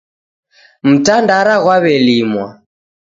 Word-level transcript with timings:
Mtandara 0.89 1.55
ghwawelimwa 1.63 2.45